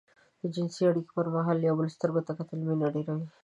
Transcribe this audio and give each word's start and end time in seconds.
د 0.41 0.43
جنسي 0.55 0.81
اړيکې 0.87 1.11
پر 1.17 1.25
مهال 1.35 1.57
د 1.59 1.63
يو 1.69 1.75
بل 1.79 1.87
سترګو 1.95 2.25
ته 2.27 2.31
کتل 2.37 2.59
مينه 2.67 2.87
ډېروي. 2.95 3.27